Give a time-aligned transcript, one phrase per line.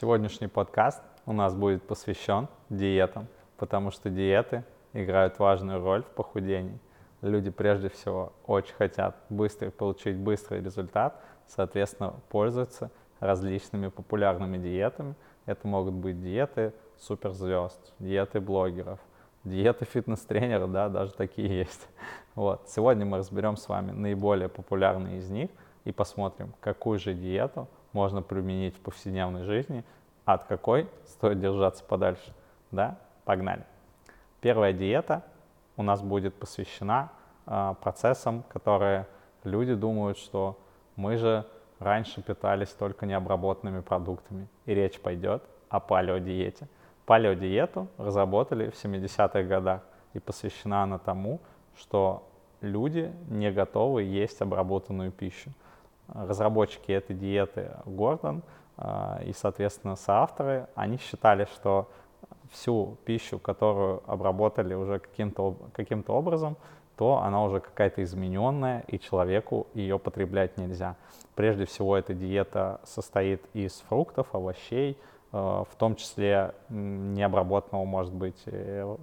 [0.00, 6.80] Сегодняшний подкаст у нас будет посвящен диетам, потому что диеты играют важную роль в похудении.
[7.22, 15.14] Люди прежде всего очень хотят быстро получить быстрый результат, соответственно, пользуются различными популярными диетами.
[15.46, 18.98] Это могут быть диеты суперзвезд, диеты блогеров,
[19.44, 21.86] диеты фитнес-тренера, да, даже такие есть.
[22.34, 22.68] Вот.
[22.68, 25.50] Сегодня мы разберем с вами наиболее популярные из них
[25.84, 29.84] и посмотрим, какую же диету можно применить в повседневной жизни,
[30.26, 32.34] а от какой стоит держаться подальше.
[32.70, 32.98] Да?
[33.24, 33.64] Погнали.
[34.42, 35.22] Первая диета
[35.78, 37.10] у нас будет посвящена
[37.46, 39.06] э, процессам, которые
[39.44, 40.58] люди думают, что
[40.96, 41.46] мы же
[41.78, 46.68] раньше питались только необработанными продуктами, и речь пойдет о палеодиете.
[47.06, 49.82] Палеодиету разработали в 70-х годах,
[50.14, 51.40] и посвящена она тому,
[51.76, 52.28] что
[52.60, 55.50] люди не готовы есть обработанную пищу.
[56.08, 58.42] Разработчики этой диеты Гордон
[58.76, 61.88] а, и, соответственно, соавторы, они считали, что
[62.50, 66.56] всю пищу, которую обработали уже каким-то каким образом,
[66.96, 70.96] то она уже какая-то измененная, и человеку ее потреблять нельзя.
[71.34, 74.96] Прежде всего, эта диета состоит из фруктов, овощей,
[75.34, 78.96] в том числе необработанного, может быть, э,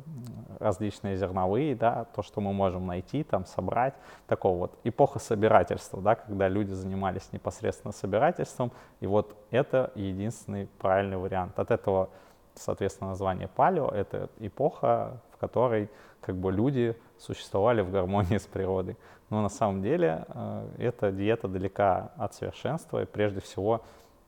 [0.59, 3.93] различные зерновые, да, то, что мы можем найти, там, собрать,
[4.27, 11.17] такого вот эпоха собирательства, да, когда люди занимались непосредственно собирательством, и вот это единственный правильный
[11.17, 11.59] вариант.
[11.59, 12.07] От этого,
[12.55, 15.89] соответственно, название палео— это эпоха, в которой
[16.21, 18.95] как бы люди существовали в гармонии с природой.
[19.29, 23.81] Но на самом деле э, эта диета далека от совершенства, и прежде всего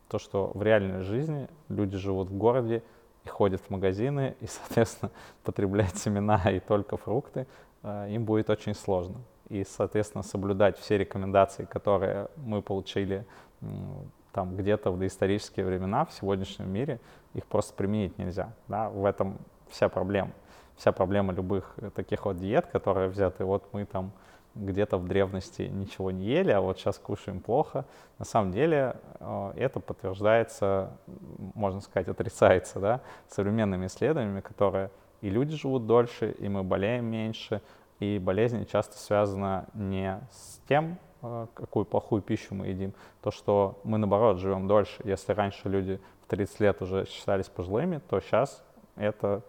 [0.08, 2.82] то, что в реальной жизни люди живут в городе
[3.24, 5.10] и ходят в магазины, и, соответственно,
[5.42, 7.46] потреблять семена и только фрукты
[7.82, 9.16] э, им будет очень сложно.
[9.48, 13.26] И, соответственно, соблюдать все рекомендации, которые мы получили
[14.32, 17.00] там где-то в доисторические времена, в сегодняшнем мире,
[17.34, 18.52] их просто применить нельзя.
[18.68, 18.90] Да?
[18.90, 20.32] В этом вся проблема.
[20.76, 24.12] Вся проблема любых таких вот диет, которые взяты, вот мы там
[24.54, 27.84] где-то в древности ничего не ели, а вот сейчас кушаем плохо.
[28.18, 30.96] На самом деле э, это подтверждается,
[31.54, 37.62] можно сказать, отрицается да, современными исследованиями, которые и люди живут дольше, и мы болеем меньше,
[37.98, 42.92] и болезни часто связаны не с тем, э, какую плохую пищу мы едим,
[43.22, 45.00] то, что мы, наоборот, живем дольше.
[45.04, 48.62] Если раньше люди в 30 лет уже считались пожилыми, то сейчас
[48.96, 49.42] это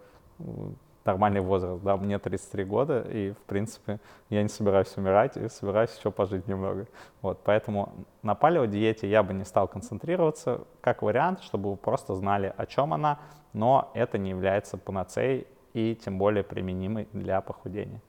[1.06, 4.00] нормальный возраст, да, мне 33 года, и, в принципе,
[4.30, 6.88] я не собираюсь умирать, и собираюсь еще пожить немного.
[7.22, 7.94] Вот, поэтому
[8.24, 12.94] на палеодиете я бы не стал концентрироваться, как вариант, чтобы вы просто знали, о чем
[12.94, 13.20] она,
[13.54, 18.02] но это не является панацеей и тем более применимой для похудения.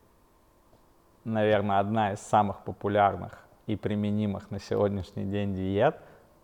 [1.24, 5.96] Наверное, одна из самых популярных и применимых на сегодняшний день диет,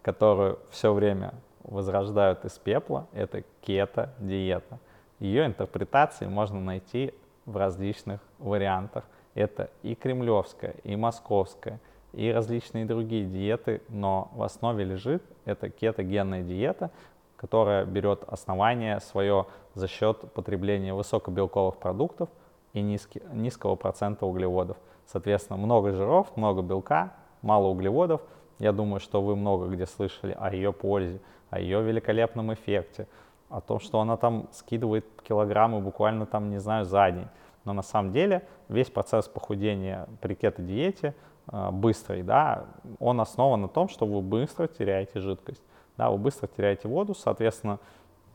[0.03, 4.79] которую все время возрождают из пепла, это кето-диета–
[5.23, 7.15] ее интерпретации можно найти
[7.47, 9.05] в различных вариантах.
[9.35, 11.81] Это и кремлевская, и московская,
[12.13, 16.91] и различные другие диеты, но в основе лежит эта кетогенная диета,
[17.37, 22.29] которая берет основание свое за счет потребления высокобелковых продуктов
[22.73, 24.77] и низки, низкого процента углеводов.
[25.07, 28.21] Соответственно, много жиров, много белка, мало углеводов.
[28.59, 33.07] Я думаю, что вы много где слышали о ее пользе, о ее великолепном эффекте,
[33.53, 37.29] о том, что она там скидывает килограммы буквально там, не знаю, за день.
[37.65, 41.15] Но на самом деле весь процесс похудения при кето-диете
[41.51, 42.65] э, быстрый, да,
[42.99, 45.63] он основан на том, что вы быстро теряете жидкость.
[45.97, 47.79] Да, вы быстро теряете воду, соответственно,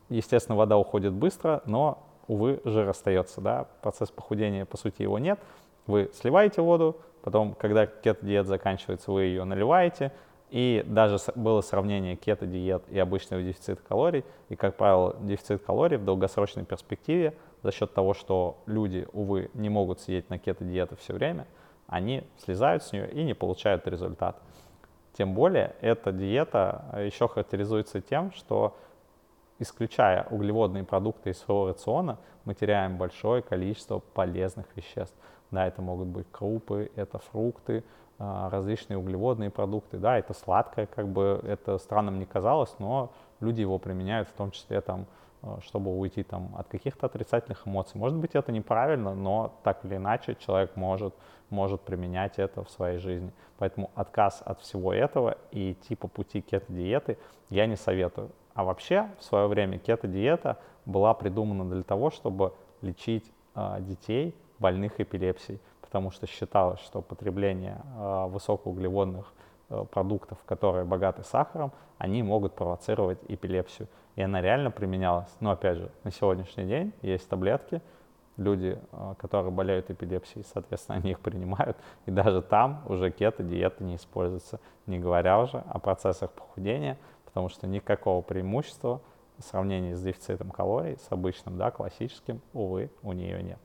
[0.10, 5.40] естественно, вода уходит быстро, но, увы, жир остается, да, процесс похудения, по сути, его нет.
[5.88, 10.12] Вы сливаете воду, потом, когда кето-диет заканчивается, вы ее наливаете,
[10.50, 14.24] и даже было сравнение кето-диет и обычного дефицита калорий.
[14.50, 19.70] И, как правило, дефицит калорий в долгосрочной перспективе за счет того, что люди, увы, не
[19.70, 21.48] могут сидеть на кето-диету все время,
[21.88, 24.42] они слезают с нее и не получают результат.
[25.14, 28.78] Тем более, эта диета еще характеризуется тем, что
[29.60, 35.16] исключая углеводные продукты из своего рациона, мы теряем большое количество полезных веществ.
[35.50, 37.84] Да, это могут быть крупы, это фрукты,
[38.20, 43.78] различные углеводные продукты, да, это сладкое, как бы это странным не казалось, но люди его
[43.78, 45.06] применяют в том числе там,
[45.44, 48.00] а, чтобы уйти там от каких-то отрицательных эмоций.
[48.00, 51.14] Может быть, это неправильно, но так или иначе человек может,
[51.52, 53.32] может применять это в своей жизни.
[53.60, 57.18] Поэтому отказ от всего этого и идти по пути кето-диеты
[57.50, 58.32] я не советую.
[58.56, 65.00] А вообще в свое время кето-диета была придумана для того, чтобы лечить э, детей больных
[65.00, 69.34] эпилепсией потому что считалось, что потребление э, высокоуглеводных
[69.70, 73.88] э, продуктов, которые богаты сахаром, они могут провоцировать эпилепсию.
[74.18, 75.34] И она реально применялась.
[75.40, 77.82] Но опять же, на сегодняшний день есть таблетки,
[78.36, 83.96] люди, э, которые болеют эпилепсией, соответственно, они их принимают, и даже там уже кето-диета не
[83.96, 89.00] используется, не говоря уже о процессах похудения, потому что никакого преимущества
[89.38, 93.60] в сравнении с дефицитом калорий, с обычным, да, классическим, увы, у нее нет.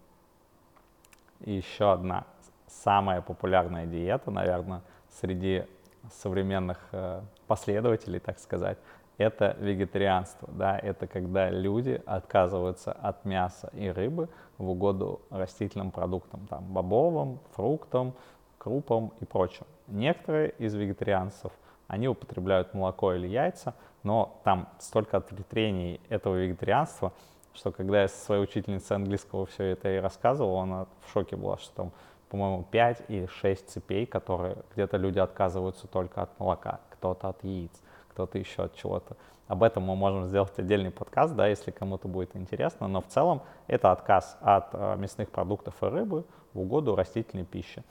[1.45, 2.25] И еще одна
[2.67, 4.83] самая популярная диета, наверное,
[5.21, 5.65] среди
[6.11, 8.79] современных э, последователей, так сказать,
[9.19, 10.49] это вегетарианство.
[10.53, 10.79] Да?
[10.79, 14.29] Это когда люди отказываются от мяса и рыбы
[14.59, 18.15] в угоду растительным продуктам, там, бобовым, фруктам,
[18.59, 19.67] крупам и прочим.
[19.89, 21.53] Некоторые из вегетарианцев,
[21.89, 27.13] они употребляют молоко или яйца, но там столько ответвлений этого вегетарианства,
[27.55, 31.59] что когда я со своей учительницей английского все это и рассказывал, она в шоке была,
[31.59, 31.93] что там,
[32.29, 37.73] по-моему, 5 или 6 цепей, которые где-то люди отказываются только от молока, кто-то от яиц,
[38.09, 39.17] кто-то еще от чего-то.
[39.49, 43.43] Об этом мы можем сделать отдельный подкаст, да, если кому-то будет интересно, но в целом
[43.67, 46.25] это отказ от э, мясных продуктов и рыбы
[46.55, 47.83] в угоду растительной пищи.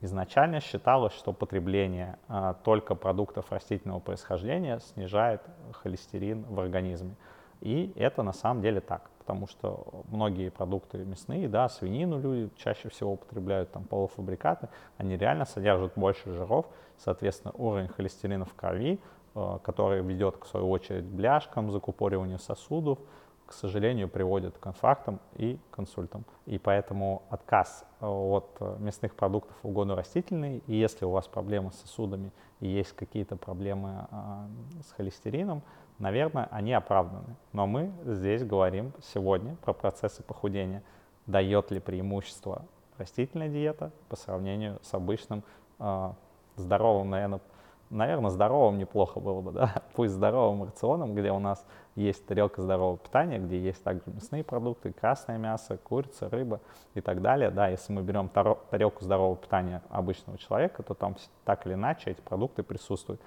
[0.00, 5.42] Изначально считалось, что потребление э, только продуктов растительного происхождения снижает
[5.72, 7.14] холестерин в организме.
[7.62, 12.88] И это на самом деле так, потому что многие продукты мясные, да, свинину люди чаще
[12.88, 14.68] всего употребляют, там полуфабрикаты,
[14.98, 16.66] они реально содержат больше жиров,
[16.98, 18.98] соответственно, уровень холестерина в крови,
[19.36, 22.98] э, который ведет, в свою очередь, к бляшкам, закупориванию сосудов,
[23.46, 26.24] к сожалению, приводит к инфарктам и консультам.
[26.46, 31.70] И поэтому отказ э, от мясных продуктов в угоду растительный, и если у вас проблемы
[31.70, 35.62] с сосудами и есть какие-то проблемы э, с холестерином,
[36.02, 37.36] наверное, они оправданы.
[37.52, 40.82] Но мы здесь говорим сегодня про процессы похудения.
[41.26, 42.64] Дает ли преимущество
[42.98, 45.44] растительная диета по сравнению с обычным
[45.78, 46.12] э,
[46.56, 47.40] здоровым, наверное,
[47.88, 51.64] наверное, здоровым неплохо было бы, да, пусть здоровым рационом, где у нас
[51.94, 56.60] есть тарелка здорового питания, где есть также мясные продукты, красное мясо, курица, рыба
[56.94, 61.14] и так далее, да, если мы берем тарелку здорового питания обычного человека, то там
[61.44, 63.20] так или иначе эти продукты присутствуют.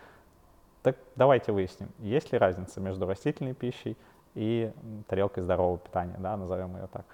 [0.86, 3.98] Так давайте выясним, есть ли разница между растительной пищей
[4.36, 4.72] и
[5.08, 7.08] тарелкой здорового питания, да, назовем ее так.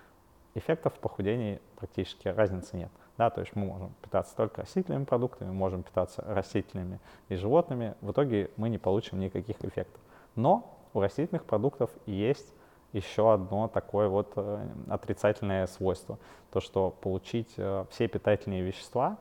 [0.55, 2.91] Эффектов в похудении практически разницы нет.
[3.17, 7.95] Да, то есть мы можем питаться только растительными продуктами, можем питаться растительными и животными.
[8.01, 10.01] В итоге мы не получим никаких эффектов.
[10.35, 12.53] Но у растительных продуктов есть
[12.91, 16.19] еще одно такое вот э, отрицательное свойство.
[16.51, 19.17] То, что получить э, все питательные вещества,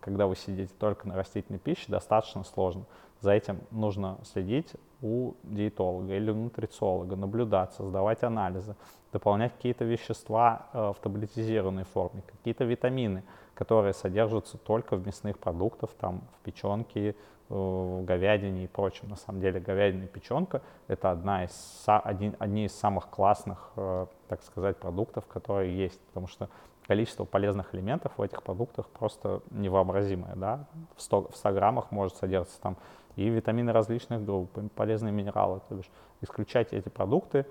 [0.00, 2.84] когда вы сидите только на растительной пище, достаточно сложно.
[3.20, 4.72] За этим нужно следить
[5.02, 8.76] у диетолога или нутрициолога, наблюдаться, сдавать анализы,
[9.12, 13.22] дополнять какие-то вещества э, в таблетизированной форме, какие-то витамины,
[13.54, 17.14] которые содержатся только в мясных продуктах, там, в печенке, э,
[17.50, 19.08] в говядине и прочем.
[19.08, 24.06] На самом деле говядина и печенка– это одна из, один, одни из самых классных, э,
[24.28, 26.48] так сказать, продуктов, которые есть, потому что
[26.90, 30.34] количество полезных элементов в этих продуктах просто невообразимое.
[30.34, 30.66] Да?
[30.96, 32.76] В, 100, в 100 граммах может содержаться там
[33.14, 35.60] и витамины различных групп, и полезные минералы.
[35.68, 35.90] То бишь
[36.20, 37.46] исключать эти продукты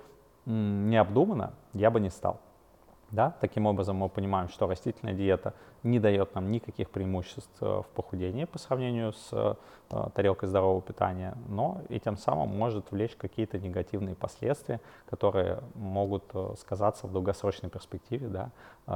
[0.46, 2.42] необдуманно я бы не стал.
[3.12, 3.36] Да?
[3.42, 5.54] Таким образом, мы понимаем, что растительная диета
[5.84, 9.56] не дает нам никаких преимуществ э, в похудении по сравнению с э,
[10.14, 14.80] тарелкой здорового питания, но и тем самым может влечь какие-то негативные последствия,
[15.10, 18.52] которые могут э, сказаться в долгосрочной перспективе, да,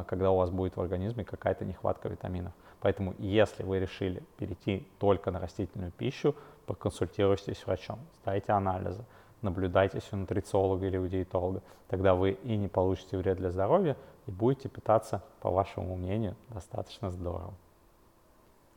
[0.06, 2.54] когда у вас будет в организме какая-то нехватка витаминов.
[2.82, 9.06] Поэтому, если вы решили перейти только на растительную пищу, проконсультируйтесь с врачом, сдайте анализы,
[9.44, 11.62] наблюдайтесь у нутрициолога или у диетолога.
[11.88, 13.96] Тогда вы и не получите вред для здоровья,
[14.26, 17.54] и будете питаться, по вашему мнению, достаточно здорово.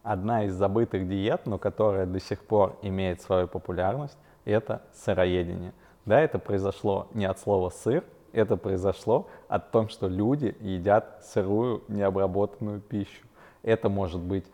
[0.03, 5.73] Одна из забытых диет, но которая до сих пор имеет свою популярность, это сыроедение.
[6.05, 11.83] Да, это произошло не от слова сыр, это произошло от того, что люди едят сырую
[11.89, 13.27] необработанную пищу.
[13.63, 14.45] Это может быть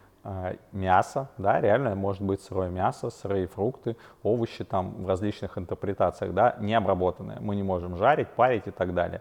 [0.73, 6.57] мясо, да, реально может быть сырое мясо, сырые фрукты, овощи там в различных интерпретациях, да,
[6.61, 7.39] необработанные.
[7.41, 9.21] Мы не можем жарить, парить и так далее.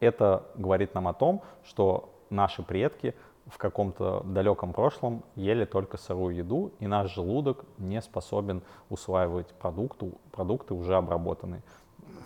[0.00, 3.14] Это говорит нам о том, что наши предки
[3.46, 10.12] в каком-то далеком прошлом ели только сырую еду, и наш желудок не способен усваивать продукты,
[10.32, 11.62] продукты уже обработанные.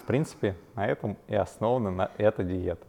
[0.03, 2.87] В принципе, на этом и основана на эта диета.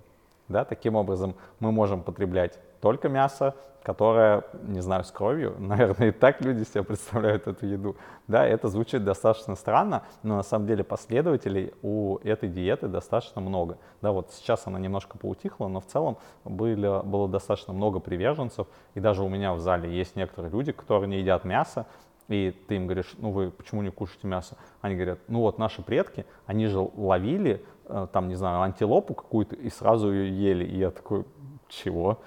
[0.50, 5.56] Да, таким образом, мы можем потреблять только мясо, которое, не знаю, с кровью.
[5.60, 7.96] Наверное, и так люди себе представляют эту еду.
[8.28, 13.78] Да, это звучит достаточно странно, но на самом деле последователей у этой диеты достаточно много.
[14.02, 18.68] Да, вот сейчас она немножко поутихла, но в целом были, было достаточно много приверженцев.
[18.96, 21.86] И даже у меня в зале есть некоторые люди, которые не едят мясо,
[22.30, 24.56] и ты им говоришь, ну вы почему не кушаете мясо?
[24.82, 29.56] Они говорят, ну вот наши предки, они же ловили, э, там, не знаю, антилопу какую-то
[29.56, 30.64] и сразу ее ели.
[30.64, 31.26] И я такой,
[31.68, 32.20] чего?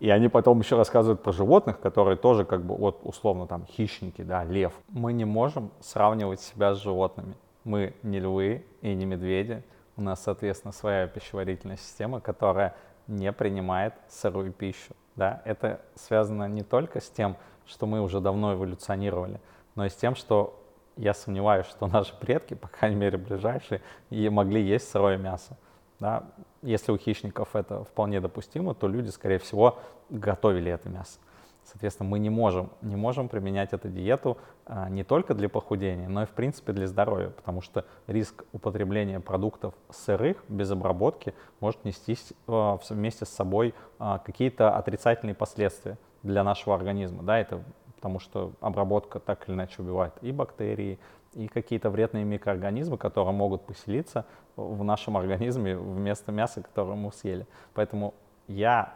[0.00, 4.22] И они потом еще рассказывают про животных, которые тоже как бы вот условно там хищники,
[4.22, 4.72] да, лев.
[4.88, 7.36] Мы не можем сравнивать себя с животными.
[7.64, 9.62] Мы не львы и не медведи.
[9.96, 12.74] У нас, соответственно, своя пищеварительная система, которая
[13.06, 14.94] не принимает сырую пищу.
[15.14, 15.42] Да?
[15.44, 19.40] Это связано не только с тем, что мы уже давно эволюционировали,
[19.74, 20.58] но и с тем, что
[20.96, 25.56] я сомневаюсь, что наши предки, по крайней мере ближайшие, и могли есть сырое мясо.
[25.98, 26.24] Да?
[26.62, 29.78] Если у хищников это вполне допустимо, то люди, скорее всего,
[30.10, 31.18] готовили это мясо.
[31.64, 36.24] Соответственно, мы не можем, не можем применять эту диету а, не только для похудения, но
[36.24, 42.18] и в принципе для здоровья, потому что риск употребления продуктов сырых без обработки может нести
[42.48, 47.22] а, вместе с собой а, какие-то отрицательные последствия для нашего организма.
[47.22, 47.62] Да, это
[47.96, 50.98] потому что обработка так или иначе убивает и бактерии,
[51.34, 54.26] и какие-то вредные микроорганизмы, которые могут поселиться
[54.56, 57.46] в нашем организме вместо мяса, которое мы съели.
[57.74, 58.14] Поэтому
[58.48, 58.94] я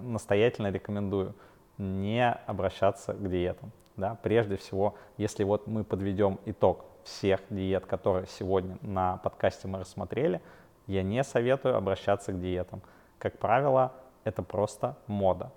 [0.00, 1.34] настоятельно рекомендую
[1.78, 3.72] не обращаться к диетам.
[3.96, 4.16] Да?
[4.22, 10.40] Прежде всего, если вот мы подведем итог всех диет, которые сегодня на подкасте мы рассмотрели,
[10.86, 12.82] я не советую обращаться к диетам.
[13.18, 13.92] Как правило,
[14.24, 15.50] это просто мода.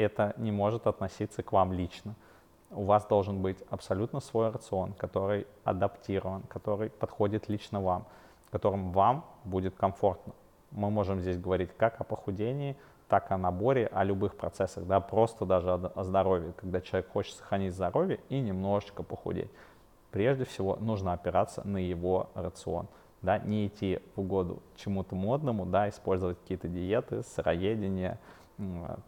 [0.00, 2.14] Это не может относиться к вам лично.
[2.70, 8.06] У вас должен быть абсолютно свой рацион, который адаптирован, который подходит лично вам,
[8.50, 10.32] которым вам будет комфортно.
[10.70, 12.76] Мы можем здесь говорить как о похудении,
[13.08, 17.74] так о наборе, о любых процессах, да, просто даже о, здоровье, когда человек хочет сохранить
[17.74, 19.50] здоровье и немножечко похудеть.
[20.12, 22.86] Прежде всего нужно опираться на его рацион,
[23.20, 28.18] да, не идти в угоду чему-то модному, да, использовать какие-то диеты, сыроедение,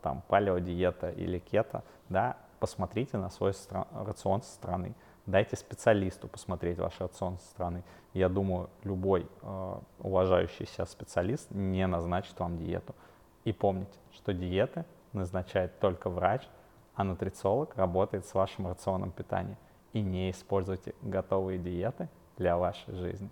[0.02, 3.52] там, палеодиета или кето, да, посмотрите на свой
[3.92, 4.94] рацион со стороны.
[5.26, 7.84] Дайте специалисту посмотреть ваш рацион со стороны.
[8.12, 12.94] Я думаю, любой э, уважающий себя специалист не назначит вам диету.
[13.44, 16.48] И помните, что диеты назначает только врач,
[16.94, 19.58] а нутрициолог работает с вашим рационом питания.
[19.92, 23.30] И не используйте готовые диеты для вашей жизни.